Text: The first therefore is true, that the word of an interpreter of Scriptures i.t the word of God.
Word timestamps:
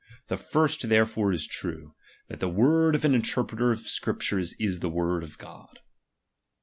The 0.29 0.37
first 0.37 0.89
therefore 0.89 1.31
is 1.31 1.45
true, 1.45 1.93
that 2.27 2.39
the 2.39 2.49
word 2.49 2.95
of 2.95 3.05
an 3.05 3.13
interpreter 3.13 3.69
of 3.69 3.81
Scriptures 3.81 4.55
i.t 4.59 4.79
the 4.79 4.89
word 4.89 5.21
of 5.23 5.37
God. 5.37 5.77